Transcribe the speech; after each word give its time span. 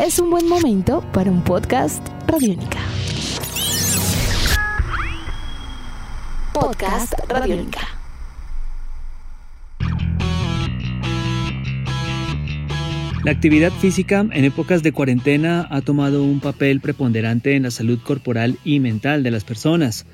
es 0.00 0.18
un 0.18 0.30
buen 0.30 0.48
momento 0.48 1.04
para 1.12 1.30
un 1.30 1.44
podcast 1.44 2.08
Radiónica. 2.26 2.78
Podcast 6.54 7.12
Radiónica. 7.28 7.80
La 13.24 13.32
actividad 13.32 13.70
física 13.72 14.20
en 14.32 14.44
épocas 14.46 14.82
de 14.82 14.92
cuarentena 14.92 15.68
ha 15.70 15.82
tomado 15.82 16.22
un 16.22 16.40
papel 16.40 16.80
preponderante 16.80 17.54
en 17.54 17.64
la 17.64 17.70
salud 17.70 18.00
corporal 18.02 18.56
y 18.64 18.80
mental 18.80 19.22
de 19.22 19.30
las 19.30 19.44
personas. 19.44 20.06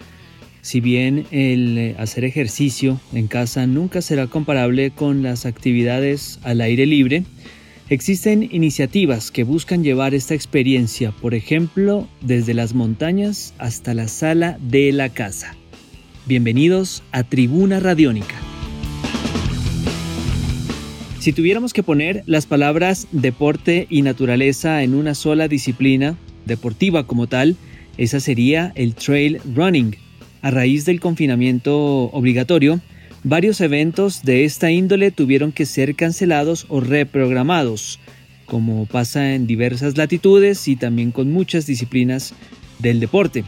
Si 0.63 0.81
bien 0.81 1.27
el 1.31 1.79
eh, 1.79 1.97
hacer 1.97 2.25
ejercicio 2.25 3.01
en 3.13 3.29
casa 3.29 3.69
nunca 3.69 4.03
será 4.03 4.27
comparable 4.27 4.91
con 4.91 5.23
las 5.23 5.47
actividades 5.47 6.41
al 6.43 6.61
aire 6.61 6.87
libre, 6.87 7.23
existen 7.89 8.49
iniciativas 8.51 9.31
que 9.31 9.45
buscan 9.45 9.85
llevar 9.85 10.15
esta 10.15 10.35
experiencia, 10.35 11.13
por 11.13 11.35
ejemplo, 11.35 12.09
desde 12.21 12.55
las 12.55 12.75
montañas 12.75 13.55
hasta 13.59 13.95
la 13.95 14.09
sala 14.09 14.59
de 14.61 14.91
la 14.93 15.11
casa. 15.11 15.55
Bienvenidos 16.27 17.05
a 17.13 17.23
Tribuna 17.23 17.79
Radiónica. 17.79 18.35
Si 21.21 21.33
tuviéramos 21.33 21.73
que 21.73 21.83
poner 21.83 22.23
las 22.27 22.47
palabras 22.47 23.07
deporte 23.13 23.87
y 23.89 24.03
naturaleza 24.03 24.83
en 24.83 24.95
una 24.95 25.15
sola 25.15 25.49
disciplina, 25.49 26.17
deportiva 26.45 27.07
como 27.07 27.27
tal, 27.27 27.57
esa 27.99 28.21
sería 28.21 28.73
el 28.75 28.95
trail 28.95 29.41
running 29.55 29.97
a 30.43 30.51
raíz 30.51 30.85
del 30.85 31.01
confinamiento 31.01 32.05
obligatorio, 32.13 32.81
varios 33.27 33.61
eventos 33.61 34.23
de 34.23 34.45
esta 34.45 34.71
índole 34.71 35.11
tuvieron 35.11 35.51
que 35.51 35.67
ser 35.67 35.97
cancelados 35.97 36.65
o 36.69 36.79
reprogramados, 36.81 37.99
como 38.47 38.87
pasa 38.87 39.35
en 39.35 39.49
diversas 39.49 39.97
latitudes 39.97 40.69
y 40.69 40.77
también 40.77 41.11
con 41.11 41.33
muchas 41.33 41.67
disciplinas 41.67 42.35
del 42.79 43.01
deporte. 43.01 43.43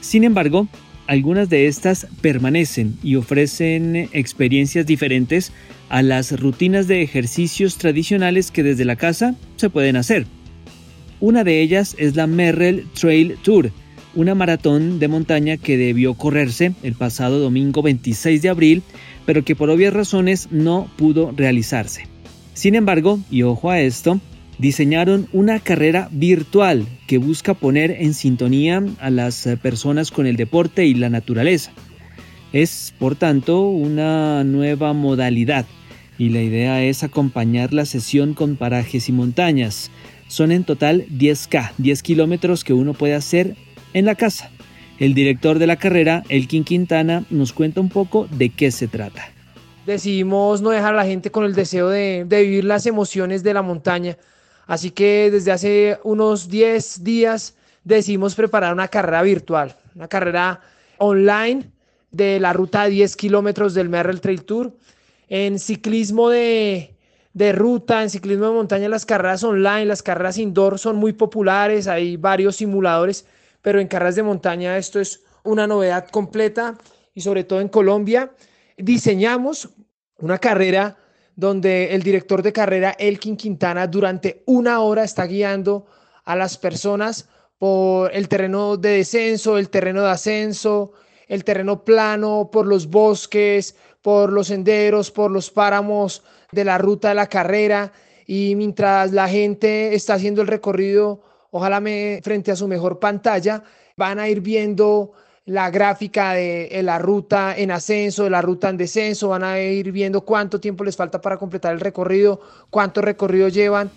Sin 0.00 0.24
embargo, 0.24 0.66
algunas 1.06 1.48
de 1.48 1.68
estas 1.68 2.08
permanecen 2.20 2.98
y 3.04 3.14
ofrecen 3.14 4.08
experiencias 4.12 4.84
diferentes 4.84 5.52
a 5.90 6.02
las 6.02 6.38
rutinas 6.40 6.88
de 6.88 7.02
ejercicios 7.02 7.76
tradicionales 7.76 8.50
que 8.50 8.64
desde 8.64 8.84
la 8.84 8.96
casa 8.96 9.36
se 9.54 9.70
pueden 9.70 9.94
hacer. 9.94 10.26
Una 11.20 11.44
de 11.44 11.60
ellas 11.60 11.94
es 11.98 12.16
la 12.16 12.26
Merrell 12.26 12.84
Trail 12.94 13.36
Tour, 13.44 13.70
una 14.14 14.34
maratón 14.34 14.98
de 14.98 15.08
montaña 15.08 15.56
que 15.56 15.76
debió 15.76 16.14
correrse 16.14 16.72
el 16.82 16.94
pasado 16.94 17.38
domingo 17.38 17.82
26 17.82 18.42
de 18.42 18.48
abril, 18.48 18.82
pero 19.30 19.44
que 19.44 19.54
por 19.54 19.70
obvias 19.70 19.92
razones 19.92 20.48
no 20.50 20.90
pudo 20.96 21.30
realizarse. 21.30 22.08
Sin 22.52 22.74
embargo, 22.74 23.20
y 23.30 23.44
ojo 23.44 23.70
a 23.70 23.78
esto, 23.78 24.18
diseñaron 24.58 25.28
una 25.32 25.60
carrera 25.60 26.08
virtual 26.10 26.84
que 27.06 27.18
busca 27.18 27.54
poner 27.54 27.92
en 27.92 28.14
sintonía 28.14 28.82
a 28.98 29.08
las 29.08 29.48
personas 29.62 30.10
con 30.10 30.26
el 30.26 30.34
deporte 30.34 30.84
y 30.84 30.94
la 30.94 31.10
naturaleza. 31.10 31.70
Es, 32.52 32.92
por 32.98 33.14
tanto, 33.14 33.60
una 33.68 34.42
nueva 34.42 34.94
modalidad 34.94 35.64
y 36.18 36.30
la 36.30 36.42
idea 36.42 36.82
es 36.82 37.04
acompañar 37.04 37.72
la 37.72 37.86
sesión 37.86 38.34
con 38.34 38.56
parajes 38.56 39.08
y 39.08 39.12
montañas. 39.12 39.92
Son 40.26 40.50
en 40.50 40.64
total 40.64 41.06
10K, 41.06 41.70
10 41.78 42.02
kilómetros 42.02 42.64
que 42.64 42.72
uno 42.72 42.94
puede 42.94 43.14
hacer 43.14 43.54
en 43.94 44.06
la 44.06 44.16
casa. 44.16 44.50
El 45.00 45.14
director 45.14 45.58
de 45.58 45.66
la 45.66 45.76
carrera, 45.76 46.24
Elkin 46.28 46.62
Quintana, 46.62 47.24
nos 47.30 47.54
cuenta 47.54 47.80
un 47.80 47.88
poco 47.88 48.28
de 48.30 48.50
qué 48.50 48.70
se 48.70 48.86
trata. 48.86 49.32
Decidimos 49.86 50.60
no 50.60 50.68
dejar 50.68 50.92
a 50.92 50.96
la 50.98 51.06
gente 51.06 51.30
con 51.30 51.44
el 51.44 51.54
deseo 51.54 51.88
de, 51.88 52.26
vivir 52.28 52.66
las 52.66 52.84
emociones 52.84 53.42
de 53.42 53.54
la 53.54 53.62
montaña. 53.62 54.18
Así 54.66 54.90
que 54.90 55.30
desde 55.30 55.52
hace 55.52 55.98
unos 56.04 56.50
10 56.50 57.02
días 57.02 57.56
decidimos 57.82 58.34
preparar 58.34 58.74
una 58.74 58.88
carrera 58.88 59.22
virtual, 59.22 59.74
una 59.94 60.06
carrera 60.06 60.60
online 60.98 61.70
de 62.10 62.38
la 62.38 62.52
ruta 62.52 62.84
de 62.84 62.90
10 62.90 63.16
kilómetros 63.16 63.72
del 63.72 63.88
Merrell 63.88 64.20
Trail 64.20 64.44
Tour. 64.44 64.76
En 65.30 65.58
ciclismo 65.58 66.28
de, 66.28 66.94
de 67.32 67.52
ruta, 67.52 68.02
en 68.02 68.10
ciclismo 68.10 68.48
de 68.48 68.52
montaña, 68.52 68.90
las 68.90 69.06
carreras 69.06 69.42
online, 69.44 69.86
las 69.86 70.02
carreras 70.02 70.36
indoor 70.36 70.78
son 70.78 70.96
muy 70.96 71.14
populares, 71.14 71.88
hay 71.88 72.18
varios 72.18 72.56
simuladores 72.56 73.24
pero 73.62 73.80
en 73.80 73.88
carreras 73.88 74.16
de 74.16 74.22
montaña 74.22 74.76
esto 74.78 75.00
es 75.00 75.22
una 75.44 75.66
novedad 75.66 76.08
completa 76.08 76.76
y 77.14 77.20
sobre 77.20 77.44
todo 77.44 77.60
en 77.60 77.68
Colombia. 77.68 78.32
Diseñamos 78.76 79.70
una 80.18 80.38
carrera 80.38 80.96
donde 81.36 81.94
el 81.94 82.02
director 82.02 82.42
de 82.42 82.52
carrera, 82.52 82.94
Elkin 82.98 83.36
Quintana, 83.36 83.86
durante 83.86 84.42
una 84.46 84.80
hora 84.80 85.04
está 85.04 85.24
guiando 85.24 85.86
a 86.24 86.36
las 86.36 86.58
personas 86.58 87.28
por 87.58 88.14
el 88.14 88.28
terreno 88.28 88.76
de 88.76 88.90
descenso, 88.90 89.58
el 89.58 89.70
terreno 89.70 90.02
de 90.02 90.10
ascenso, 90.10 90.92
el 91.28 91.44
terreno 91.44 91.84
plano, 91.84 92.50
por 92.52 92.66
los 92.66 92.88
bosques, 92.88 93.76
por 94.02 94.32
los 94.32 94.48
senderos, 94.48 95.10
por 95.10 95.30
los 95.30 95.50
páramos 95.50 96.22
de 96.52 96.64
la 96.64 96.78
ruta 96.78 97.10
de 97.10 97.14
la 97.14 97.26
carrera. 97.26 97.92
Y 98.26 98.54
mientras 98.56 99.12
la 99.12 99.28
gente 99.28 99.94
está 99.94 100.14
haciendo 100.14 100.42
el 100.42 100.48
recorrido 100.48 101.22
ojalá 101.50 101.80
me, 101.80 102.20
frente 102.22 102.50
a 102.50 102.56
su 102.56 102.68
mejor 102.68 102.98
pantalla, 102.98 103.62
van 103.96 104.18
a 104.18 104.28
ir 104.28 104.40
viendo 104.40 105.12
la 105.46 105.70
gráfica 105.70 106.34
de, 106.34 106.80
la 106.82 106.98
ruta 106.98 107.54
en 107.56 107.70
ascenso, 107.70 108.24
de 108.24 108.30
la 108.30 108.42
ruta 108.42 108.68
en 108.68 108.76
descenso, 108.76 109.28
van 109.28 109.42
a 109.42 109.60
ir 109.60 109.90
viendo 109.90 110.20
cuánto 110.22 110.60
tiempo 110.60 110.84
les 110.84 110.96
falta 110.96 111.20
para 111.20 111.38
completar 111.38 111.72
el 111.72 111.80
recorrido, 111.80 112.40
cuánto 112.70 113.00
recorrido 113.00 113.48
llevan. 113.48 113.90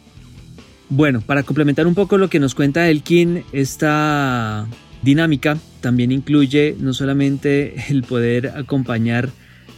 Bueno, 0.90 1.22
para 1.22 1.44
complementar 1.44 1.88
un 1.88 1.96
poco 1.96 2.18
lo 2.18 2.30
que 2.30 2.40
nos 2.40 2.56
cuenta 2.56 2.88
Elkin, 2.90 3.44
esta 3.52 4.68
dinámica 5.02 5.58
también 5.82 6.12
incluye 6.12 6.76
no 6.80 6.94
solamente 6.94 7.76
el 7.90 8.04
poder 8.04 8.54
acompañar 8.56 9.30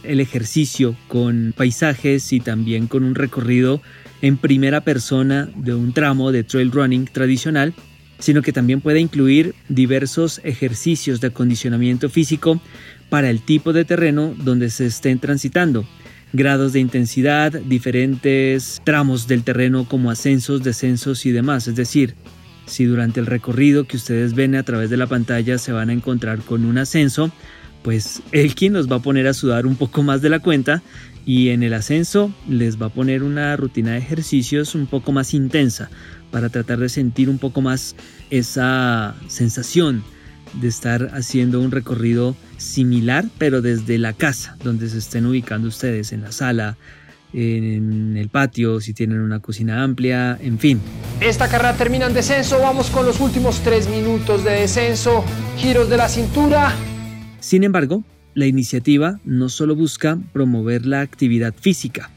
el 0.02 0.20
ejercicio 0.20 0.96
con 1.08 1.52
paisajes 1.56 2.32
y 2.32 2.40
también 2.40 2.86
con 2.86 3.02
un 3.04 3.14
recorrido 3.14 3.80
en 4.22 4.36
primera 4.36 4.80
persona 4.80 5.48
de 5.56 5.74
un 5.74 5.92
tramo 5.92 6.32
de 6.32 6.44
trail 6.44 6.70
running 6.70 7.06
tradicional, 7.06 7.74
sino 8.18 8.42
que 8.42 8.52
también 8.52 8.80
puede 8.80 9.00
incluir 9.00 9.54
diversos 9.68 10.40
ejercicios 10.44 11.20
de 11.20 11.28
acondicionamiento 11.28 12.08
físico 12.08 12.60
para 13.08 13.30
el 13.30 13.40
tipo 13.40 13.72
de 13.72 13.84
terreno 13.84 14.34
donde 14.38 14.70
se 14.70 14.86
estén 14.86 15.18
transitando, 15.18 15.86
grados 16.32 16.72
de 16.72 16.80
intensidad, 16.80 17.52
diferentes 17.52 18.80
tramos 18.84 19.26
del 19.28 19.42
terreno 19.42 19.84
como 19.84 20.10
ascensos, 20.10 20.62
descensos 20.62 21.26
y 21.26 21.30
demás. 21.30 21.68
Es 21.68 21.76
decir, 21.76 22.14
si 22.66 22.84
durante 22.84 23.20
el 23.20 23.26
recorrido 23.26 23.84
que 23.84 23.96
ustedes 23.96 24.34
ven 24.34 24.54
a 24.54 24.62
través 24.62 24.90
de 24.90 24.96
la 24.96 25.06
pantalla 25.06 25.58
se 25.58 25.72
van 25.72 25.90
a 25.90 25.92
encontrar 25.92 26.40
con 26.40 26.64
un 26.64 26.78
ascenso, 26.78 27.30
pues 27.82 28.22
el 28.32 28.54
quien 28.54 28.72
los 28.72 28.90
va 28.90 28.96
a 28.96 29.02
poner 29.02 29.26
a 29.28 29.34
sudar 29.34 29.66
un 29.66 29.76
poco 29.76 30.02
más 30.02 30.20
de 30.20 30.28
la 30.28 30.40
cuenta 30.40 30.82
y 31.24 31.50
en 31.50 31.62
el 31.62 31.74
ascenso 31.74 32.32
les 32.48 32.80
va 32.80 32.86
a 32.86 32.90
poner 32.90 33.22
una 33.22 33.56
rutina 33.56 33.92
de 33.92 33.98
ejercicios 33.98 34.74
un 34.74 34.86
poco 34.86 35.12
más 35.12 35.34
intensa 35.34 35.88
para 36.30 36.48
tratar 36.48 36.78
de 36.78 36.88
sentir 36.88 37.30
un 37.30 37.38
poco 37.38 37.60
más 37.60 37.94
esa 38.30 39.14
sensación 39.28 40.02
de 40.60 40.68
estar 40.68 41.10
haciendo 41.14 41.60
un 41.60 41.70
recorrido 41.70 42.36
similar 42.56 43.24
pero 43.38 43.62
desde 43.62 43.98
la 43.98 44.12
casa 44.12 44.56
donde 44.62 44.88
se 44.88 44.98
estén 44.98 45.26
ubicando 45.26 45.68
ustedes 45.68 46.12
en 46.12 46.22
la 46.22 46.32
sala 46.32 46.76
en 47.36 48.16
el 48.16 48.30
patio, 48.30 48.80
si 48.80 48.94
tienen 48.94 49.20
una 49.20 49.40
cocina 49.40 49.82
amplia, 49.82 50.38
en 50.40 50.58
fin. 50.58 50.80
Esta 51.20 51.48
carrera 51.48 51.74
termina 51.74 52.06
en 52.06 52.14
descenso, 52.14 52.58
vamos 52.60 52.88
con 52.88 53.04
los 53.04 53.20
últimos 53.20 53.60
tres 53.60 53.90
minutos 53.90 54.42
de 54.42 54.52
descenso, 54.52 55.22
giros 55.58 55.90
de 55.90 55.98
la 55.98 56.08
cintura. 56.08 56.72
Sin 57.40 57.62
embargo, 57.62 58.04
la 58.32 58.46
iniciativa 58.46 59.20
no 59.24 59.50
solo 59.50 59.76
busca 59.76 60.18
promover 60.32 60.86
la 60.86 61.02
actividad 61.02 61.54
física. 61.54 62.10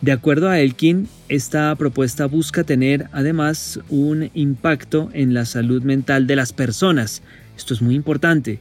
De 0.00 0.10
acuerdo 0.10 0.48
a 0.48 0.58
Elkin, 0.58 1.08
esta 1.28 1.74
propuesta 1.76 2.26
busca 2.26 2.64
tener 2.64 3.06
además 3.12 3.78
un 3.90 4.30
impacto 4.34 5.08
en 5.12 5.34
la 5.34 5.46
salud 5.46 5.84
mental 5.84 6.26
de 6.26 6.34
las 6.34 6.52
personas. 6.52 7.22
Esto 7.56 7.74
es 7.74 7.80
muy 7.80 7.94
importante 7.94 8.58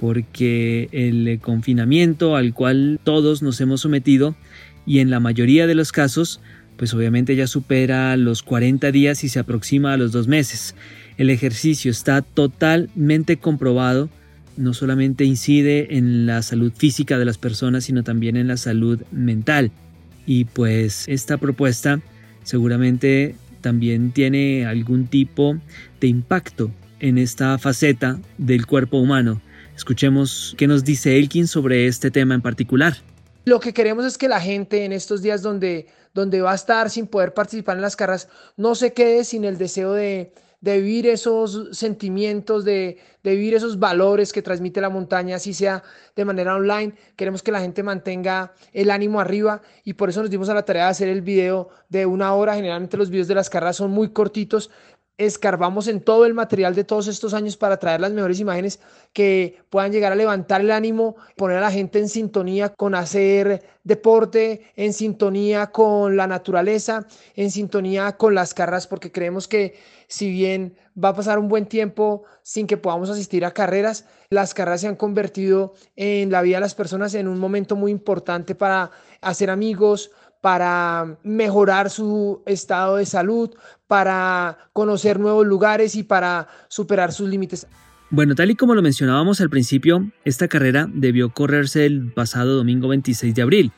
porque 0.00 0.88
el 0.92 1.38
confinamiento 1.40 2.36
al 2.36 2.54
cual 2.54 3.00
todos 3.04 3.42
nos 3.42 3.60
hemos 3.60 3.80
sometido 3.80 4.36
y 4.86 5.00
en 5.00 5.10
la 5.10 5.20
mayoría 5.20 5.66
de 5.66 5.74
los 5.74 5.92
casos 5.92 6.40
pues 6.76 6.94
obviamente 6.94 7.34
ya 7.34 7.46
supera 7.46 8.16
los 8.16 8.42
40 8.42 8.92
días 8.92 9.24
y 9.24 9.28
se 9.28 9.40
aproxima 9.40 9.92
a 9.92 9.96
los 9.96 10.12
dos 10.12 10.28
meses. 10.28 10.76
El 11.16 11.28
ejercicio 11.28 11.90
está 11.90 12.22
totalmente 12.22 13.38
comprobado 13.38 14.08
no 14.58 14.74
solamente 14.74 15.24
incide 15.24 15.96
en 15.96 16.26
la 16.26 16.42
salud 16.42 16.72
física 16.76 17.16
de 17.16 17.24
las 17.24 17.38
personas, 17.38 17.84
sino 17.84 18.02
también 18.02 18.36
en 18.36 18.48
la 18.48 18.56
salud 18.56 19.00
mental. 19.12 19.70
Y 20.26 20.44
pues 20.44 21.04
esta 21.06 21.38
propuesta 21.38 22.00
seguramente 22.42 23.36
también 23.60 24.10
tiene 24.10 24.66
algún 24.66 25.06
tipo 25.06 25.56
de 26.00 26.08
impacto 26.08 26.70
en 26.98 27.18
esta 27.18 27.56
faceta 27.58 28.18
del 28.36 28.66
cuerpo 28.66 28.98
humano. 28.98 29.40
Escuchemos 29.78 30.56
qué 30.58 30.66
nos 30.66 30.82
dice 30.82 31.16
Elkin 31.16 31.46
sobre 31.46 31.86
este 31.86 32.10
tema 32.10 32.34
en 32.34 32.42
particular. 32.42 32.96
Lo 33.44 33.60
que 33.60 33.72
queremos 33.72 34.04
es 34.04 34.18
que 34.18 34.26
la 34.26 34.40
gente 34.40 34.84
en 34.84 34.92
estos 34.92 35.22
días 35.22 35.40
donde, 35.40 35.86
donde 36.12 36.40
va 36.40 36.50
a 36.50 36.56
estar 36.56 36.90
sin 36.90 37.06
poder 37.06 37.32
participar 37.32 37.76
en 37.76 37.82
las 37.82 37.94
carreras 37.94 38.28
no 38.56 38.74
se 38.74 38.92
quede 38.92 39.22
sin 39.22 39.44
el 39.44 39.56
deseo 39.56 39.92
de, 39.92 40.32
de 40.60 40.80
vivir 40.80 41.06
esos 41.06 41.68
sentimientos, 41.70 42.64
de, 42.64 42.98
de, 43.22 43.30
vivir 43.36 43.54
esos 43.54 43.78
valores 43.78 44.32
que 44.32 44.42
transmite 44.42 44.80
la 44.80 44.90
montaña, 44.90 45.36
así 45.36 45.54
sea 45.54 45.84
de 46.16 46.24
manera 46.24 46.56
online. 46.56 46.94
Queremos 47.14 47.44
que 47.44 47.52
la 47.52 47.60
gente 47.60 47.84
mantenga 47.84 48.52
el 48.72 48.90
ánimo 48.90 49.20
arriba 49.20 49.62
y 49.84 49.92
por 49.92 50.08
eso 50.08 50.22
nos 50.22 50.30
dimos 50.30 50.48
a 50.48 50.54
la 50.54 50.64
tarea 50.64 50.86
de 50.86 50.90
hacer 50.90 51.08
el 51.08 51.22
video 51.22 51.68
de 51.88 52.04
una 52.04 52.34
hora. 52.34 52.56
Generalmente 52.56 52.96
los 52.96 53.10
videos 53.10 53.28
de 53.28 53.36
las 53.36 53.48
carreras 53.48 53.76
son 53.76 53.92
muy 53.92 54.10
cortitos, 54.10 54.70
escarbamos 55.18 55.88
en 55.88 56.00
todo 56.00 56.24
el 56.24 56.32
material 56.32 56.76
de 56.76 56.84
todos 56.84 57.08
estos 57.08 57.34
años 57.34 57.56
para 57.56 57.78
traer 57.78 58.00
las 58.00 58.12
mejores 58.12 58.38
imágenes 58.38 58.78
que 59.12 59.58
puedan 59.68 59.90
llegar 59.90 60.12
a 60.12 60.16
levantar 60.16 60.60
el 60.60 60.70
ánimo, 60.70 61.16
poner 61.36 61.58
a 61.58 61.60
la 61.60 61.72
gente 61.72 61.98
en 61.98 62.08
sintonía 62.08 62.68
con 62.68 62.94
hacer 62.94 63.64
deporte, 63.82 64.70
en 64.76 64.92
sintonía 64.92 65.72
con 65.72 66.16
la 66.16 66.28
naturaleza, 66.28 67.06
en 67.34 67.50
sintonía 67.50 68.16
con 68.16 68.34
las 68.34 68.54
carreras, 68.54 68.86
porque 68.86 69.10
creemos 69.10 69.48
que 69.48 69.74
si 70.06 70.30
bien 70.30 70.76
va 71.02 71.10
a 71.10 71.14
pasar 71.14 71.38
un 71.38 71.48
buen 71.48 71.66
tiempo 71.66 72.22
sin 72.42 72.68
que 72.68 72.76
podamos 72.76 73.10
asistir 73.10 73.44
a 73.44 73.50
carreras, 73.50 74.04
las 74.30 74.54
carreras 74.54 74.82
se 74.82 74.88
han 74.88 74.96
convertido 74.96 75.74
en 75.96 76.30
la 76.30 76.42
vida 76.42 76.58
de 76.58 76.62
las 76.62 76.74
personas 76.76 77.14
en 77.14 77.26
un 77.26 77.38
momento 77.38 77.74
muy 77.74 77.90
importante 77.90 78.54
para 78.54 78.92
hacer 79.20 79.50
amigos, 79.50 80.12
para 80.40 81.18
mejorar 81.22 81.90
su 81.90 82.42
estado 82.46 82.96
de 82.96 83.06
salud, 83.06 83.50
para 83.86 84.58
conocer 84.72 85.18
nuevos 85.18 85.46
lugares 85.46 85.94
y 85.96 86.02
para 86.02 86.48
superar 86.68 87.12
sus 87.12 87.28
límites. 87.28 87.66
Bueno, 88.10 88.34
tal 88.34 88.50
y 88.50 88.54
como 88.54 88.74
lo 88.74 88.82
mencionábamos 88.82 89.40
al 89.40 89.50
principio, 89.50 90.10
esta 90.24 90.48
carrera 90.48 90.88
debió 90.92 91.30
correrse 91.30 91.84
el 91.84 92.12
pasado 92.12 92.56
domingo 92.56 92.88
26 92.88 93.34
de 93.34 93.42
abril. 93.42 93.72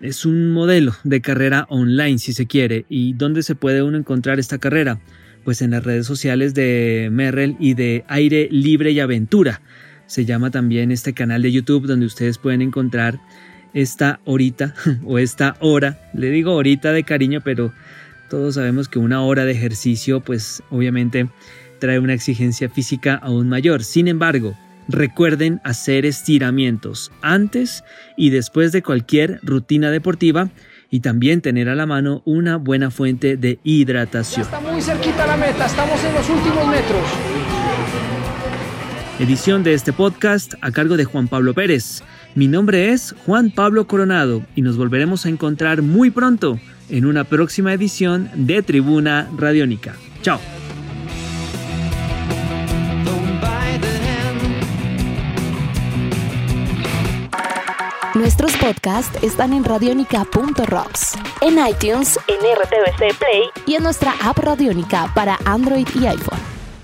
Es 0.00 0.24
un 0.24 0.52
modelo 0.52 0.94
de 1.04 1.20
carrera 1.20 1.66
online, 1.68 2.18
si 2.18 2.32
se 2.32 2.46
quiere. 2.46 2.86
¿Y 2.88 3.12
dónde 3.12 3.42
se 3.42 3.54
puede 3.54 3.82
uno 3.82 3.98
encontrar 3.98 4.38
esta 4.38 4.56
carrera? 4.56 4.98
Pues 5.44 5.60
en 5.60 5.72
las 5.72 5.84
redes 5.84 6.06
sociales 6.06 6.54
de 6.54 7.10
Merrell 7.12 7.56
y 7.60 7.74
de 7.74 8.04
Aire 8.08 8.48
Libre 8.50 8.92
y 8.92 9.00
Aventura. 9.00 9.60
Se 10.06 10.24
llama 10.24 10.50
también 10.50 10.90
este 10.90 11.12
canal 11.12 11.42
de 11.42 11.52
YouTube 11.52 11.86
donde 11.86 12.06
ustedes 12.06 12.38
pueden 12.38 12.62
encontrar 12.62 13.20
esta 13.74 14.20
horita 14.24 14.74
o 15.04 15.18
esta 15.18 15.56
hora, 15.60 15.98
le 16.14 16.30
digo 16.30 16.54
horita 16.54 16.92
de 16.92 17.04
cariño, 17.04 17.40
pero 17.42 17.72
todos 18.28 18.54
sabemos 18.54 18.88
que 18.88 18.98
una 18.98 19.22
hora 19.22 19.44
de 19.44 19.52
ejercicio 19.52 20.20
pues 20.20 20.62
obviamente 20.70 21.28
trae 21.80 21.98
una 21.98 22.14
exigencia 22.14 22.68
física 22.68 23.14
aún 23.16 23.48
mayor. 23.48 23.82
Sin 23.82 24.06
embargo, 24.06 24.56
recuerden 24.88 25.60
hacer 25.64 26.06
estiramientos 26.06 27.10
antes 27.22 27.84
y 28.16 28.30
después 28.30 28.72
de 28.72 28.82
cualquier 28.82 29.40
rutina 29.42 29.90
deportiva 29.90 30.50
y 30.90 31.00
también 31.00 31.40
tener 31.40 31.68
a 31.68 31.74
la 31.74 31.86
mano 31.86 32.22
una 32.24 32.56
buena 32.56 32.90
fuente 32.90 33.36
de 33.36 33.58
hidratación. 33.62 34.46
Ya 34.46 34.56
está 34.56 34.60
muy 34.60 34.82
cerquita 34.82 35.26
la 35.26 35.36
meta, 35.36 35.66
estamos 35.66 36.02
en 36.04 36.14
los 36.14 36.28
últimos 36.28 36.68
metros. 36.68 37.02
Edición 39.20 39.62
de 39.62 39.74
este 39.74 39.92
podcast 39.92 40.54
a 40.62 40.70
cargo 40.70 40.96
de 40.96 41.04
Juan 41.04 41.28
Pablo 41.28 41.54
Pérez. 41.54 42.02
Mi 42.34 42.46
nombre 42.46 42.92
es 42.92 43.14
Juan 43.26 43.50
Pablo 43.50 43.86
Coronado 43.86 44.42
y 44.54 44.62
nos 44.62 44.76
volveremos 44.76 45.26
a 45.26 45.28
encontrar 45.28 45.82
muy 45.82 46.10
pronto 46.10 46.58
en 46.88 47.06
una 47.06 47.24
próxima 47.24 47.72
edición 47.72 48.30
de 48.34 48.62
Tribuna 48.62 49.28
Radiónica. 49.36 49.96
Chao. 50.22 50.40
Nuestros 58.14 58.56
podcasts 58.56 59.22
están 59.22 59.52
en 59.52 59.62
radionica.rocks, 59.62 61.16
en 61.40 61.58
iTunes, 61.64 62.18
en 62.26 62.38
RTVC 62.38 63.16
Play 63.18 63.44
y 63.66 63.74
en 63.74 63.84
nuestra 63.84 64.12
app 64.22 64.36
Radionica 64.38 65.10
para 65.14 65.38
Android 65.44 65.86
y 65.94 66.06
iPhone. 66.06 66.40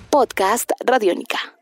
Podcast 0.09 0.71
Radionica. 0.85 1.56